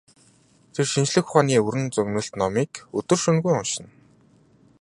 [0.73, 3.89] Тэр шинжлэх ухааны уран зөгнөлт номыг өдөр шөнөгүй уншина.